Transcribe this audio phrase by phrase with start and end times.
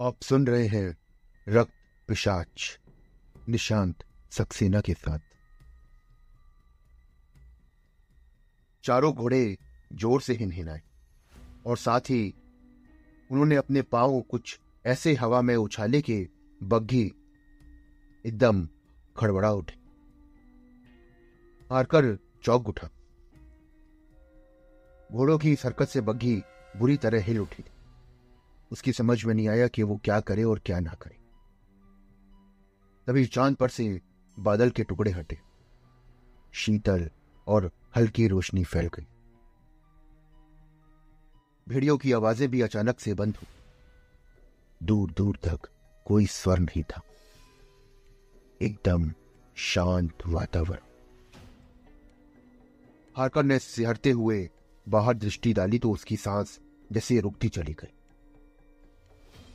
[0.00, 0.96] आप सुन रहे हैं
[1.48, 1.72] रक्त
[2.08, 2.78] पिशाच,
[3.48, 5.18] निशांत सक्सेना के साथ।
[8.84, 9.56] चारों घोड़े
[9.92, 10.82] ज़ोर से हिनहिनाए
[11.66, 12.34] और साथ ही
[13.30, 16.28] उन्होंने अपने पाँव कुछ ऐसे हवा में उछाले के
[16.62, 17.04] बग्घी
[18.24, 18.68] एकदम
[19.16, 19.78] खड़बड़ा उठे।
[21.70, 22.88] हारकर चौक उठा।
[25.12, 26.42] घोड़ों की सरकत से बग्घी
[26.76, 27.64] बुरी तरह हिल उठी।
[28.72, 31.18] उसकी समझ में नहीं आया कि वो क्या करे और क्या ना करे।
[33.06, 34.00] तभी चाँद पर से
[34.38, 35.38] बादल के टुकड़े हटे।
[36.52, 37.10] शीतल
[37.46, 39.06] और हल्की रोशनी फैल गई।
[41.68, 43.48] भेड़ियों की आवाज़ें भी अचानक से बंद हुई।
[44.86, 45.68] दूर दूर तक
[46.04, 47.02] कोई स्वर नहीं था।
[48.62, 49.12] एकदम
[49.56, 50.80] शांत वातावरण।
[53.16, 54.50] हारकर ने सिहरते हुए
[54.88, 56.60] बाहर दृष्टि डाली तो उसकी सांस
[56.92, 57.95] जैसे रुकती चली गई।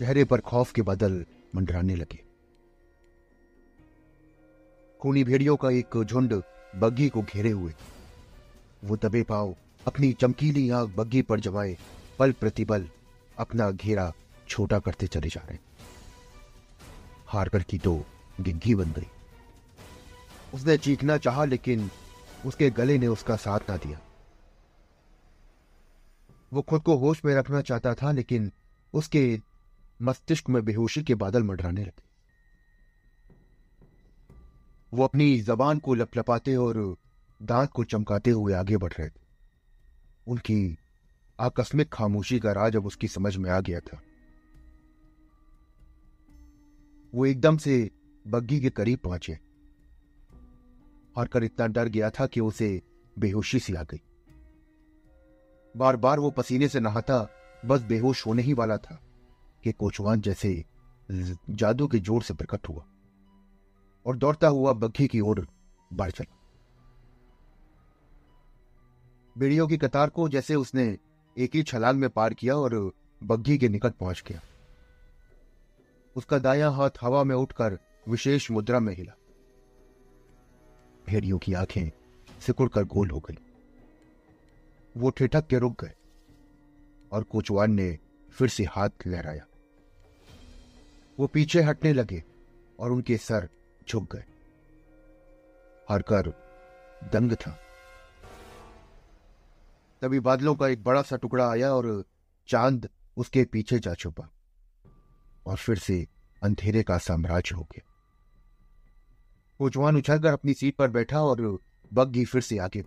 [0.02, 2.24] चेहरे पर खौफ के बादल मंडराने लगे।
[5.00, 6.44] खूनी भेड़ियों का एक झुंड
[6.76, 7.74] बग्घी को घेरे हुए।
[8.84, 9.56] वो दबे पाओ
[9.88, 11.78] अपनी चमकीली आँख बग्घी पर जमाए
[12.20, 12.88] पल प्रतिपल
[13.38, 14.14] अपना घेरा
[14.50, 15.58] छोटा करते चले जा रहे।
[17.28, 18.06] हारकर की तो
[18.42, 19.08] गिग्घी बन गई।
[20.54, 21.90] उसने चीखना चाहा, लेकिन
[22.46, 24.00] उसके गले ने उसका साथ ना दिया।
[26.54, 28.52] वो खुद को होश में रखना चाहता था, लेकिन
[28.94, 29.51] उसके
[30.02, 32.12] मस्तिष्क में बेहोशी के बादल मंडराने लगे।
[34.94, 36.98] वो अपनी जबान को लपलपाते और
[37.42, 39.22] दांत को चमकाते हुए आगे बढ़ रहे थे।
[40.28, 40.78] उनकी
[41.40, 44.02] आकस्मिक खामोशी का राज अब उसकी समझ में आ गया था।
[47.16, 47.92] वो एकदम से
[48.28, 49.40] बग्गी के करीब पहुँचे
[51.20, 52.82] कर इतना डर गया था कि उसे
[53.20, 54.02] बेहोशी सी आ गई।
[55.78, 57.30] बार बार वो पसीने से नहाता
[57.66, 59.11] बस बेहोश होने ही वाला था।
[59.64, 60.64] कि कोचवान जैसे
[61.50, 62.86] जादू के ज़ोर से प्रकट हुआ
[64.06, 65.48] और दौड़ता हुआ बग्घी की ओर
[65.94, 66.38] बढ़ चला।
[69.36, 70.86] बेड़ियों की कतार को जैसे उसने
[71.38, 74.42] एक ही छलांग में पार किया और बग्घी के निकट पहुँच गया।
[76.16, 77.78] उसका दाया हाथ हवा में उठकर
[78.10, 79.14] विशेष मुद्रा में हिला।
[81.08, 81.92] भेड़ियों की आँखें
[82.42, 83.38] सिकुड़कर गोल हो गई।
[84.96, 85.94] वो ठिठक के रुक गए
[87.12, 87.98] और कोचवान ने
[88.32, 89.46] फिर से हाथ लहराया।
[91.22, 92.24] वो पीछे हटने लगे
[92.80, 93.50] और उनके सर
[93.90, 94.24] झुक गए।
[95.90, 96.28] हरकर
[97.14, 97.52] दंग था।
[100.02, 102.06] तभी बादलों का एक बड़ा सा टुकड़ा आया और
[102.48, 104.30] चाँद उसके पीछे जा छुपा
[105.46, 106.08] और फिर से
[106.44, 107.86] अंधेरे का साम्राज्य हो गया।
[109.58, 111.60] कोचवान उछलकर अपनी सीट पर बैठा और
[111.94, 112.84] बग्घी फिर से आगे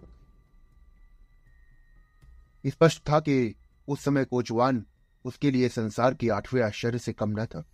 [2.67, 3.55] स्पष्ट था कि
[3.89, 4.87] उस समय कोचवान
[5.25, 7.65] उसके लिए संसार की आठवें आश्चर्य से कम न था।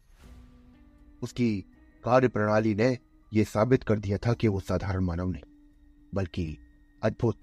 [1.22, 1.64] उसकी
[2.04, 2.98] कार्य प्रणाली ने
[3.32, 5.42] यह साबित कर दिया था कि वो साधारण मानव नहीं,
[6.14, 6.58] बल्कि
[7.03, 7.41] अद्भुत,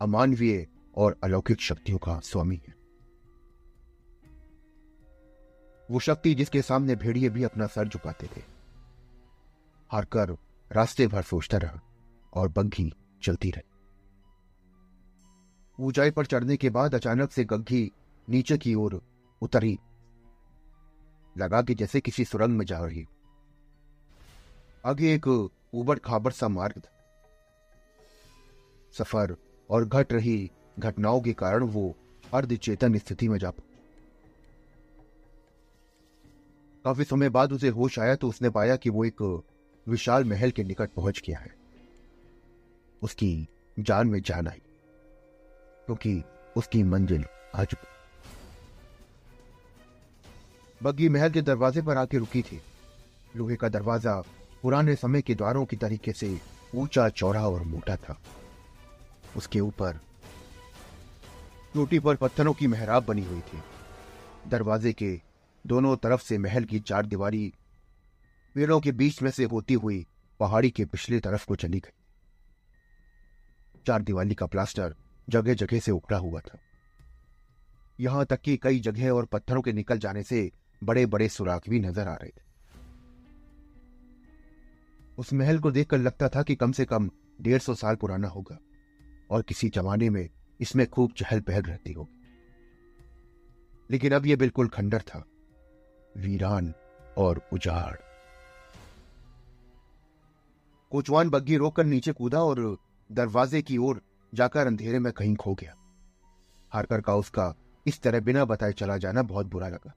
[0.00, 0.66] अमानवीय
[0.96, 2.74] और अलौकिक शक्तियों का स्वामी है।
[5.90, 8.42] वो शक्ति जिसके सामने भेड़िए भी अपना सर झुकाते थे।
[9.90, 10.36] हारकर
[10.72, 11.80] रास्ते भर सोचता रहा
[12.34, 13.68] और बग्घी चलती रही।
[15.78, 17.90] ऊंचाई पर चढ़ने के बाद अचानक से गग्घी
[18.28, 19.02] नीचे की ओर
[19.42, 19.78] उतरी।
[21.36, 23.06] लगा कि जैसे किसी सुरंग में जा रही
[24.86, 26.90] आगे एक उबड़ खाबड़ सा मार्ग था।
[28.94, 29.36] सफ़र
[29.70, 31.94] और घट रही घटनाओं के कारण वो
[32.34, 33.50] अर्धचेतन स्थिति में जा
[36.84, 39.22] काफ़ी समय बाद उसे होश आया तो उसने पाया कि वो एक
[39.86, 41.54] विशाल महल के निकट पहुँच गया है।
[43.02, 44.60] उसकी जान में जान आई,
[45.86, 46.22] क्योंकि
[46.56, 47.91] उसकी मंजिल आ चुकी।
[50.82, 52.60] बग्गी महल के दरवाजे पर आके रुकी थी।
[53.36, 54.14] लोहे का दरवाज़ा
[54.62, 56.38] पुराने समय के द्वारों की तरीके से
[56.74, 58.18] ऊँचा, चौड़ा और मोटा था।
[59.36, 60.00] उसके ऊपर
[61.74, 63.62] चोटी पर पत्थरों की मेहराब बनी हुई थी।
[64.48, 65.20] दरवाजे के
[65.66, 67.52] दोनों तरफ़ से महल की चार दीवारी
[68.54, 70.06] पेड़ों के बीच में से होती हुई
[70.40, 71.92] पहाड़ी के पिछले तरफ़ को चली गई।
[73.86, 74.94] चार दिवाली का प्लास्टर
[75.28, 76.58] जगह जगह से उखड़ा हुआ था।
[78.00, 80.50] यहाँ तक कि कई जगह और पत्थरों के निकल जाने से
[80.82, 82.50] बड़े बड़े सुराख भी नज़र आ रहे थे।
[85.18, 88.58] उस महल को देखकर लगता था कि कम से कम डेढ़ सौ साल पुराना होगा
[89.30, 90.28] और किसी जमाने में
[90.60, 92.18] इसमें खूब चहल पहल रहती होगी।
[93.90, 95.24] लेकिन अब यह बिल्कुल खंडर था।
[96.16, 96.74] वीरान
[97.18, 97.96] और उजाड़।
[100.90, 102.78] कोचवान बग्घी रोककर नीचे कूदा और
[103.12, 104.02] दरवाजे की ओर
[104.34, 105.74] जाकर अंधेरे में कहीं खो गया।
[106.72, 107.54] हारकर का उसका
[107.86, 109.94] इस तरह बिना बताए चला जाना बहुत बुरा लगा।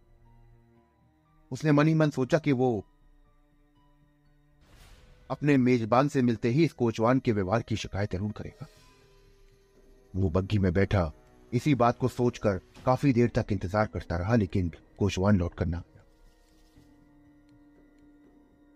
[1.52, 2.86] उसने मन ही मन सोचा कि वो
[5.30, 8.68] अपने मेजबान से मिलते ही इस कोचवान के व्यवहार की शिकायत ज़रूर करेगा।
[10.14, 11.12] वो बग्घी में बैठा,
[11.52, 15.84] इसी बात को सोचकर काफ़ी देर तक इंतज़ार करता रहा, लेकिन कोचवान लौट करना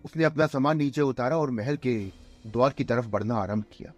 [0.06, 1.95] उसने अपना सामान नीचे उतारा और महल के
[2.45, 3.94] द्वार की तरफ़ बढ़ना आरंभ किया।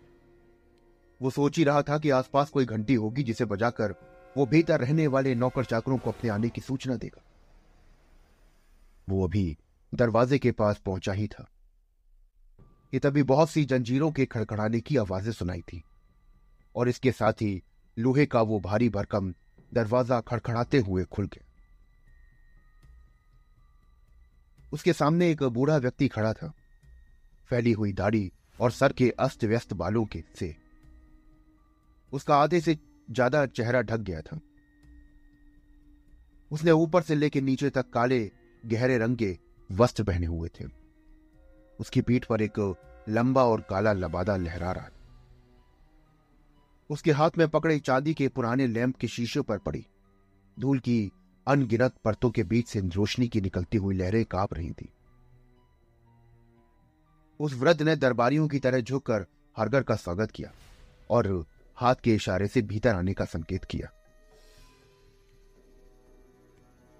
[1.21, 3.95] वो सोच ही रहा था कि आसपास कोई घंटी होगी जिसे बजाकर
[4.35, 7.21] वो भीतर रहने वाले नौकर चाकरों को अपने आने की सूचना देगा।
[9.11, 9.57] वो अभी
[9.93, 11.47] दरवाजे के पास पहुँचा ही था।
[12.93, 15.83] कि तभी बहुत सी जंजीरों के खड़खड़ाने की आवाज़ें सुनाई थी
[16.75, 17.61] और इसके साथ ही
[17.97, 19.33] लोहे का वो भारी भरकम
[19.71, 21.45] दरवाज़ा खड़खड़ाते हुए खुल गया।
[24.73, 26.51] उसके सामने एक बूढ़ा व्यक्ति खड़ा था।
[27.49, 30.55] फैली हुई दाढ़ी और सर के अस्त व्यस्त बालों के से
[32.11, 32.77] उसका आधे से
[33.09, 34.39] ज़्यादा चेहरा ढक गया था।
[36.51, 38.19] उसने ऊपर से लेकर नीचे तक काले
[38.65, 39.37] गहरे रंग के
[39.71, 40.65] वस्त्र पहने हुए थे।
[41.79, 42.75] उसकी पीठ पर एक
[43.09, 44.89] लंबा और काला लबादा लहरा रहा
[46.89, 49.85] उसके हाथ में पकड़े चांदी के पुराने लैंप के शीशे पर पड़ी।
[50.59, 51.11] धूल की
[51.47, 54.89] अनगिनत परतों के बीच से रोशनी की निकलती हुई लहरें काँप रही थी।
[57.39, 59.25] उस वृद्ध ने दरबारियों की तरह झुककर
[59.57, 60.51] हरगर का स्वागत किया
[61.09, 64.00] और हाथ के इशारे से भीतर आने का संकेत किया।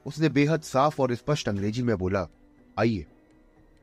[0.06, 2.28] उसने बेहद साफ़ और स्पष्ट अंग्रेज़ी में बोला,
[2.80, 3.06] आइए,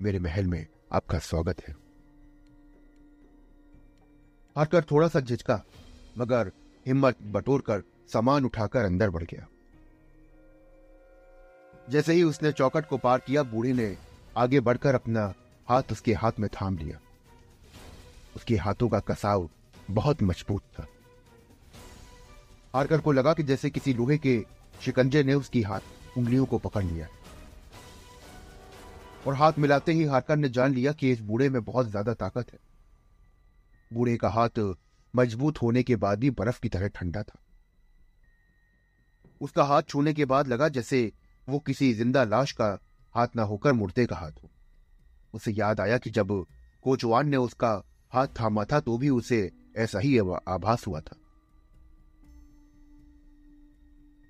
[0.03, 1.77] मेरे महल में आपका स्वागत है.
[4.59, 5.65] हरकर थोड़ा सा झिझका,
[6.19, 6.53] मगर
[6.87, 7.83] हिम्मत बटोर कर
[8.13, 9.47] सामान उठाकर अंदर बढ़ गया।
[11.91, 13.97] जैसे ही उसने चौकट को पार किया, बूढ़ी ने
[14.37, 15.35] आगे बढ़कर अपना
[15.69, 17.01] हाथ उसके हाथ में थाम लिया।
[18.37, 19.51] उसके हाथों का कसाव
[19.91, 20.87] बहुत मज़बूत था।
[22.75, 24.45] आरकर को लगा कि जैसे किसी लोहे के
[24.81, 25.81] शिकंजे ने उसकी हाथ
[26.19, 27.09] उंगलियों को पकड़ लिया।
[29.27, 32.53] और हाथ मिलाते ही हारकर ने जान लिया कि इस बूढ़े में बहुत ज़्यादा ताकत
[32.53, 32.59] है।
[33.91, 34.59] बूढ़े का हाथ
[35.15, 37.39] मज़बूत होने के बाद भी बर्फ़ की तरह ठंडा था।
[39.41, 41.01] उसका हाथ छूने के बाद लगा जैसे
[41.49, 42.79] वो किसी ज़िंदा लाश का
[43.15, 44.51] हाथ ना होकर मुर्दे का हाथ हो।
[45.35, 46.45] उसे याद आया कि जब
[46.85, 47.71] कोचवान ने उसका
[48.13, 51.17] हाथ थामा था तो भी उसे ऐसा ही आभास हुआ था।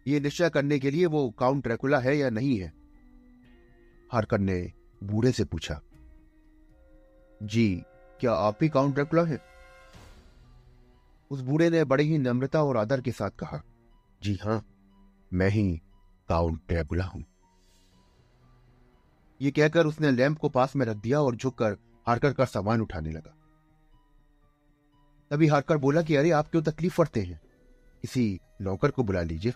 [0.09, 2.73] ये निश्चय करने के लिए वो काउंट ड्रैकुला है या नहीं है?
[4.13, 4.73] हरकन ने
[5.05, 5.81] बूढ़े से पूछा।
[7.43, 7.83] जी,
[8.21, 9.43] क्या आप ही काउंट ड्रैकुला है?
[11.31, 13.63] उस बूढ़े ने बड़े ही नम्रता और आदर के साथ कहा।
[14.23, 14.67] जी हाँ,
[15.33, 15.83] मैं ही
[16.29, 17.25] काउंट ड्रैकुला हूँ।
[19.41, 21.73] ये कहकर उसने लैंप को पास में रख दिया और झुककर
[22.07, 23.35] हारकर का सामान उठाने लगा।
[25.31, 27.41] तभी हारकर बोला कि, अरे, आप क्यों तकलीफ़ पड़ते हैं?
[28.03, 29.53] किसी नौकर को बुला लीजिए।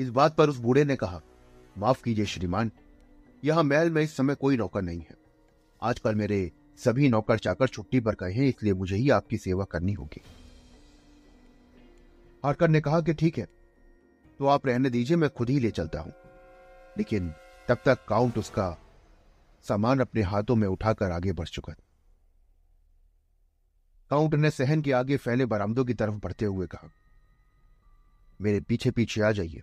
[0.00, 1.20] इस बात पर उस बूढ़े ने कहा,
[1.76, 2.70] माफ़ कीजिए श्रीमान,
[3.42, 5.16] यहाँ महल में इस समय कोई नौकर नहीं है।
[5.82, 9.92] आजकल मेरे सभी नौकर चाकर छुट्टी पर गए हैं इसलिए मुझे ही आपकी सेवा करनी
[9.92, 10.20] होगी।
[12.44, 13.48] हारकर ने कहा कि ठीक है
[14.40, 16.12] तो आप रहने दीजिए, मैं खुद ही ले चलता हूँ।
[16.96, 17.32] लेकिन
[17.68, 18.76] तब तक काउंट उसका
[19.64, 21.82] सामान अपने हाथों में उठाकर आगे बढ़ चुका था।
[24.10, 26.90] काउंट ने सहन के आगे फैले बरामदों की तरफ़ बढ़ते हुए कहा,
[28.40, 29.62] मेरे पीछे पीछे आ जाइए।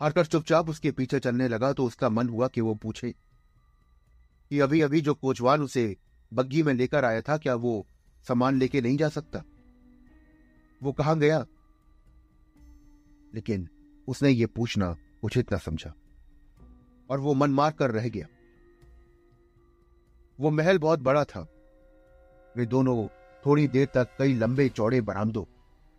[0.00, 3.14] आरकर चुपचाप उसके पीछे चलने लगा तो उसका मन हुआ कि वो पूछे
[4.50, 5.96] कि अभी अभी जो कोचवान उसे
[6.34, 7.86] बग्घी में लेकर आया था, क्या वो
[8.28, 9.42] सामान लेके नहीं जा सकता?
[10.82, 11.46] वो कहाँ गया?
[13.34, 13.68] लेकिन
[14.08, 15.94] उसने ये पूछना उचित न समझा
[17.10, 18.26] और वो मन मार कर रह गया।
[20.40, 21.46] वो महल बहुत बड़ा था।
[22.56, 23.08] वे दोनों
[23.46, 25.44] थोड़ी देर तक कई लंबे चौड़े बरामदों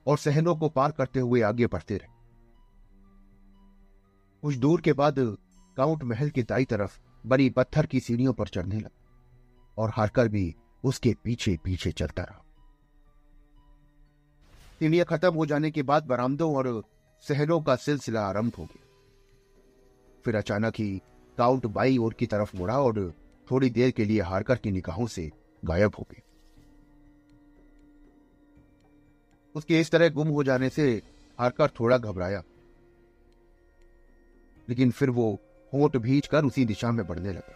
[0.08, 2.16] और सहनों को पार करते हुए आगे बढ़ते रहे।
[4.48, 5.16] कुछ दूर के बाद
[5.77, 10.56] काउंट महल की दाई तरफ़ बड़ी पत्थर की सीढ़ियों पर चढ़ने लगा और हारकर भी
[10.84, 12.44] उसके पीछे पीछे चलता रहा।
[14.80, 16.84] सीढ़ियाँ खत्म हो जाने के बाद बरामदों और
[17.24, 18.86] सहनों का सिलसिला आरंभ हो गया।
[20.25, 21.01] फिर अचानक ही
[21.38, 23.13] काउंट बाई ओर की तरफ़ मुड़ा और
[23.51, 25.32] थोड़ी देर के लिए हारकर की निगाहों से
[25.66, 26.22] गायब हो गए
[29.56, 30.94] उसके इस तरह गुम हो जाने से
[31.39, 32.44] हारकर थोड़ा घबराया
[34.69, 35.31] लेकिन फिर वो
[35.74, 37.55] होठ भीज कर उसी दिशा में बढ़ने लगा।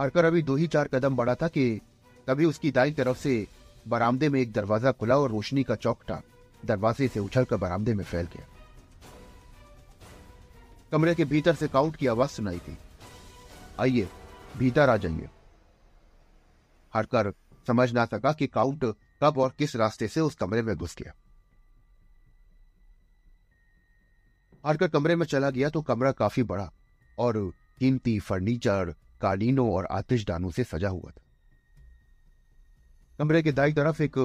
[0.00, 1.80] हरकर अभी दो ही चार कदम बढ़ा था कि
[2.26, 3.46] तभी उसकी दाई तरफ़ से
[3.88, 6.20] बरामदे में एक दरवाज़ा खुला और रोशनी का चौकटा
[6.64, 8.46] दरवाजे से उछलकर बरामदे में फैल गया।
[10.92, 12.76] कमरे के भीतर से काउंट की आवाज़ सुनाई थी।
[13.80, 14.08] आइए,
[14.56, 15.28] भीतर आ जाइए।
[16.94, 17.32] हरकर
[17.66, 18.84] समझ ना सका कि काउंट
[19.22, 21.12] कब और किस रास्ते से उस कमरे में घुस गया।
[24.64, 26.70] आकर कमरे में चला गया तो कमरा काफ़ी बड़ा
[27.18, 27.36] और
[27.78, 31.22] कीमती फर्नीचर, कालीनों और आतिशदानों से सजा हुआ था।
[33.18, 34.18] कमरे के दाई तरफ़ एक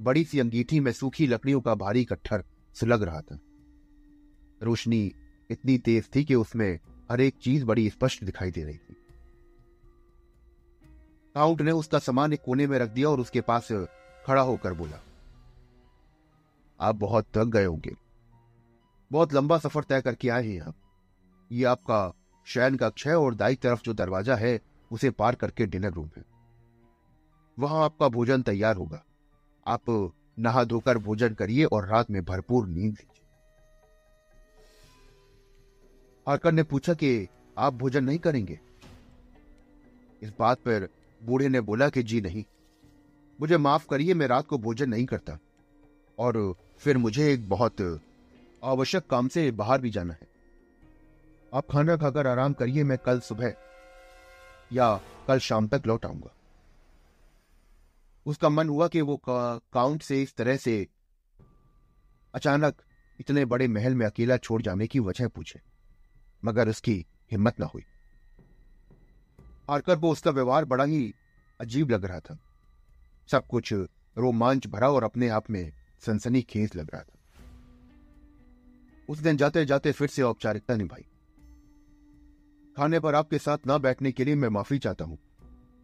[0.00, 2.44] बड़ी सी अंगीठी में सूखी लकड़ियों का भारी कट्ठर
[2.76, 3.38] सुलग रहा था।
[4.62, 5.12] रोशनी
[5.50, 6.78] इतनी तेज थी कि उसमें
[7.10, 8.96] हर एक चीज़ बड़ी स्पष्ट दिखाई दे रही थी।
[11.34, 13.68] काउंट ने उसका सामान एक कोने में रख दिया और उसके पास
[14.26, 15.00] खड़ा होकर बोला,
[16.80, 17.94] आप बहुत थक गए होंगे।
[19.12, 20.74] बहुत लंबा सफ़र तय करके आए हैं आप।
[21.52, 24.60] ये आपका शयन कक्ष है और दाई तरफ़ जो दरवाज़ा है,
[24.92, 26.24] उसे पार करके डिनर रूम है।
[27.58, 29.04] वहाँ आपका भोजन तैयार होगा।
[29.66, 33.20] आप नहा धोकर भोजन करिए और रात में भरपूर नींद लीजिए।
[36.28, 38.60] आकर ने पूछा कि आप भोजन नहीं करेंगे?
[40.22, 40.88] इस बात पर
[41.22, 42.44] बूढ़े ने बोला कि जी नहीं।
[43.40, 45.38] मुझे माफ़ करिए, मैं रात को भोजन नहीं करता।
[46.18, 48.00] और फिर मुझे एक बहुत
[48.64, 50.28] आवश्यक काम से बाहर भी जाना है।
[51.54, 53.54] आप खाना खाकर आराम करिए मैं कल सुबह
[54.72, 54.94] या
[55.28, 56.30] कल शाम तक लौट आऊँगा।
[58.26, 60.86] उसका मन हुआ कि वो का, काउंट से इस तरह से
[62.34, 62.82] अचानक
[63.20, 65.60] इतने बड़े महल में अकेला छोड़ जाने की वजह पूछे
[66.44, 67.84] मगर उसकी हिम्मत ना हुई।
[69.70, 71.14] आकर वो उसका व्यवहार बड़ा ही
[71.60, 72.38] अजीब लग रहा था।
[73.28, 73.72] सब कुछ
[74.16, 75.72] रोमांच भरा और अपने आप में
[76.06, 77.13] सनसनी खेज लग रहा था।
[79.08, 81.06] उस दिन जाते जाते फिर से औपचारिकता निभाई।
[82.76, 85.18] खाने पर आपके साथ ना बैठने के लिए मैं माफ़ी चाहता हूँ।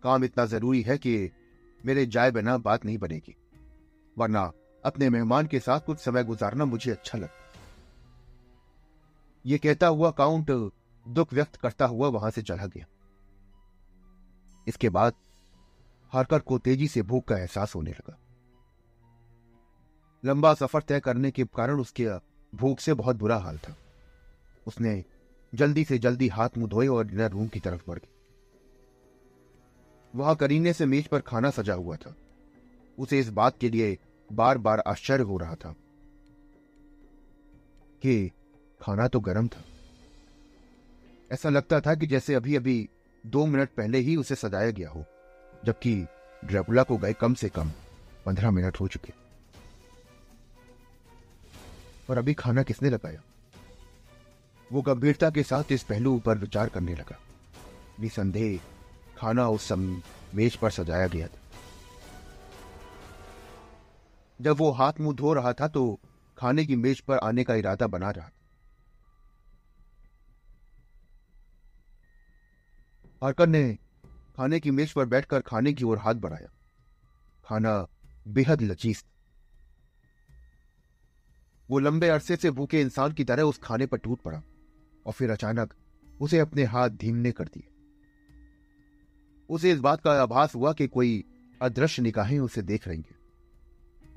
[0.02, 1.30] काम इतना ज़रूरी है कि
[1.84, 3.36] मेरे जाए बिना बात नहीं बनेगी।
[4.16, 4.52] वरना
[4.84, 7.38] अपने मेहमान के साथ कुछ समय गुजारना मुझे अच्छा लगता
[9.44, 10.50] ये कहता हुआ काउंट
[11.06, 12.86] दुख व्यक्त करता हुआ वहाँ से चला गया।
[14.66, 15.14] इसके बाद
[16.12, 18.18] हारकर को तेज़ी से भूख का एहसास होने लगा।
[20.24, 22.04] लंबा सफ़र तय करने के कारण उसके
[22.52, 23.76] भूख से बहुत बुरा हाल था।
[24.66, 25.04] उसने
[25.52, 28.08] जल्दी से जल्दी हाथ मुँह धोए और डिनर रूम की तरफ़ बढ़ गई।
[30.14, 32.14] वहाँ करीने से मेज पर खाना सजा हुआ था।
[32.98, 33.98] उसे इस बात के लिए
[34.32, 35.74] बार बार आश्चर्य हो रहा था
[38.02, 38.30] कि
[38.80, 39.64] खाना तो गर्म था।
[41.32, 42.88] ऐसा लगता था कि जैसे अभी अभी
[43.24, 45.04] दो मिनट पहले ही उसे सजाया गया हो,
[45.64, 45.94] जबकि
[46.44, 47.70] ड्रेकुला को गए कम से कम
[48.26, 49.19] पंद्रह मिनट हो चुके।
[52.10, 53.22] और अभी खाना किसने लगाया?
[54.72, 57.18] वो गंभीरता के साथ इस पहलू पर विचार करने लगा।
[58.00, 58.60] निसंदेह,
[59.18, 60.02] खाना उस समय
[60.34, 61.38] मेज पर सजाया गया था।
[64.40, 66.00] जब वो हाथ मुँह धो रहा था तो
[66.38, 68.32] खाने की मेज पर आने का इरादा बना रहा था।
[73.22, 73.78] हरकर ने
[74.36, 76.48] खाने की मेज पर बैठकर खाने की ओर हाथ बढ़ाया।
[77.44, 77.86] खाना
[78.28, 79.04] बेहद लचीज
[81.70, 84.42] वो लंबे अरसे से भूखे इंसान की तरह उस खाने पर टूट पड़ा
[85.06, 85.74] और फिर अचानक
[86.20, 87.68] उसे अपने हाथ धीमने कर दिए।
[89.50, 91.24] उसे इस बात का आभास हुआ कि कोई
[91.62, 93.18] अदृश्य निगाहें उसे देख रही हैं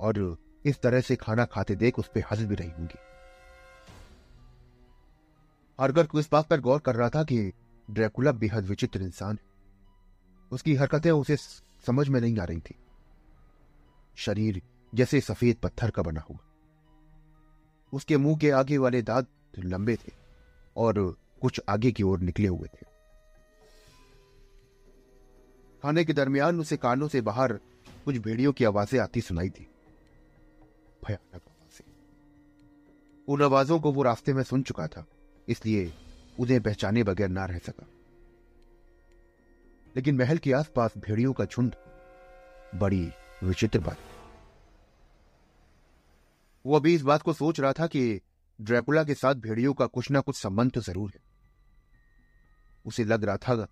[0.00, 2.98] और इस तरह से खाना खाते देख उस पर हंस भी रही होंगी।
[5.80, 7.52] हरगर को इस बात पर गौर कर रहा था कि
[7.90, 9.52] ड्रैकुला बेहद विचित्र इंसान है।
[10.52, 11.36] उसकी हरकतें उसे
[11.86, 12.74] समझ में नहीं आ रही थी।
[14.16, 14.62] शरीर
[14.94, 16.38] जैसे सफ़ेद पत्थर का बना हुआ।
[17.94, 20.12] उसके मुँह के आगे वाले दांत लंबे थे
[20.76, 20.94] और
[21.42, 22.86] कुछ आगे की ओर निकले हुए थे।
[25.82, 27.52] खाने के दरमियान उसे कानों से बाहर
[28.04, 29.66] कुछ भेड़ियों की आवाज़ें आती सुनाई थी
[31.02, 31.86] भयानक आवाज़ें।
[33.28, 35.06] उन आवाजों को वो रास्ते में सुन चुका था,
[35.48, 35.92] इसलिए
[36.40, 37.86] उन्हें पहचाने बगैर ना रह सका।
[39.94, 41.74] लेकिन महल के आसपास भेड़ियों का झुंड
[42.74, 43.08] बड़ी
[43.42, 43.98] विचित्र बात
[46.64, 48.20] वो अभी इस बात को सोच रहा था कि
[48.58, 51.20] ड्रैकुला के साथ भेड़ियों का कुछ ना कुछ संबंध तो ज़रूर है।
[52.84, 53.66] उसे लग रहा था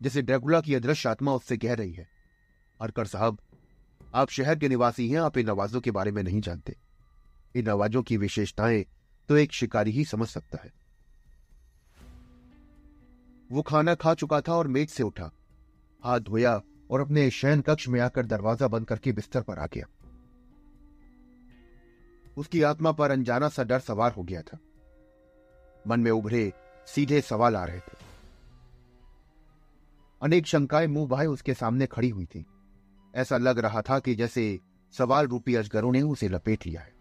[0.00, 2.06] जैसे ड्रैकुला की अदृश्य आत्मा उससे कह रही है।
[2.80, 3.38] हरकर साहब,
[4.14, 6.76] आप शहर के निवासी हैं, आप इन आवाजों के बारे में नहीं जानते।
[7.54, 8.84] इन आवाजों की विशेषताएँ
[9.28, 10.72] तो एक शिकारी ही समझ सकता है।
[13.50, 15.30] वो खाना खा चुका था और मेज से उठा।
[16.02, 16.60] हाथ धोया
[16.90, 19.86] और अपने शयन कक्ष में आकर दरवाज़ा बंद करके बिस्तर पर आ गया।
[22.36, 24.58] उसकी आत्मा पर अनजाना सा डर सवार हो गया था।
[25.86, 26.52] मन में उभरे,
[26.86, 28.02] सीधे सवाल आ रहे थे।
[30.22, 32.46] अनेक शंकाएँ मुँह भाई उसके सामने खड़ी हुई थी।
[33.14, 34.60] ऐसा लग रहा था कि जैसे
[34.92, 36.92] सवाल रूपी अजगरों ने उसे लपेट लिया है।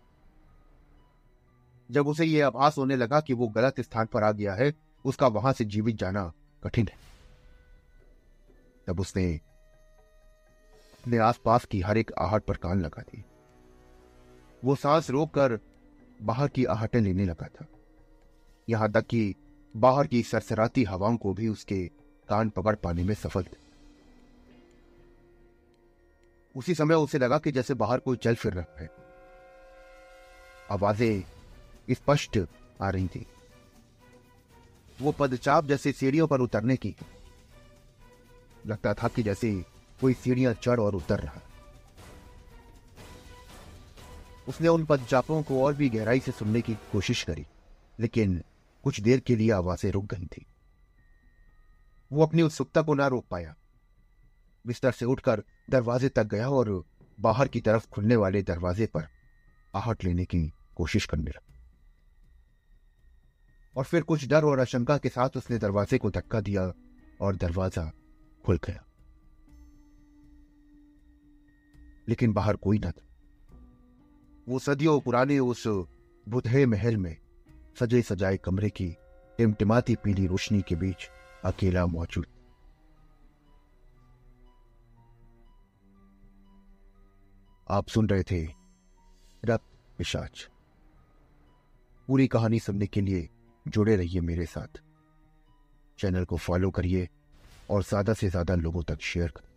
[1.91, 4.73] जब उसे यह आभास होने लगा कि वो गलत स्थान पर आ गया है,
[5.05, 6.33] उसका वहाँ से जीवित जाना
[6.63, 6.97] कठिन है।
[8.87, 9.35] तब उसने
[11.01, 13.25] अपने आसपास की हर एक आहट पर कान लगा दी
[14.65, 15.59] वो सांस रोककर
[16.21, 17.65] बाहर की आहटें लेने लगा था।
[18.69, 19.35] यहाँ तक कि
[19.75, 21.87] बाहर की सरसराती हवाओं को भी उसके
[22.29, 23.59] कान पकड़ पाने में सफल थे।
[26.55, 28.89] उसी समय उसे लगा कि जैसे बाहर कोई चल फिर रहा है।
[30.71, 31.23] आवाज़ें
[31.91, 32.39] स्पष्ट
[32.81, 33.25] आ रही थी।
[35.01, 36.95] वो पदचाप जैसे सीढ़ियों पर उतरने की
[38.67, 39.65] लगता था कि जैसे
[40.01, 41.41] कोई सीढ़ियाँ चढ़ और उतर रहा।
[44.51, 47.45] उसने उन पदचापों को और भी गहराई से सुनने की कोशिश करी,
[47.99, 48.43] लेकिन
[48.83, 50.45] कुछ देर के लिए आवाज़ें रुक गई थी।
[52.11, 53.55] वो अपनी उत्सुकता को ना रोक पाया।
[54.67, 56.83] बिस्तर से उठकर दरवाजे तक गया और
[57.19, 59.07] बाहर की तरफ़ खुलने वाले दरवाजे पर
[59.75, 61.53] आहट लेने की कोशिश करने लगा।
[63.75, 66.73] और फिर कुछ डर और आशंका के साथ उसने दरवाजे को धक्का दिया
[67.21, 67.91] और दरवाज़ा
[68.45, 68.83] खुल गया।
[72.09, 73.10] लेकिन बाहर कोई ना था।
[74.47, 75.63] वो सदियों पुराने उस
[76.27, 77.15] बुधे महल में
[77.79, 78.87] सजे सजाए कमरे की
[79.39, 81.09] टिमटिमाती पीली रोशनी के बीच
[81.45, 82.25] अकेला मौजूद
[87.67, 88.41] आप सुन रहे थे
[89.43, 89.65] रक्त
[89.97, 90.47] पिशाच।
[92.07, 93.29] पूरी कहानी सुनने के लिए
[93.65, 94.81] जुड़े रहिए मेरे साथ।
[95.99, 97.07] चैनल को फॉलो करिए
[97.69, 99.50] और ज़्यादा से ज़्यादा लोगों तक शेयर करें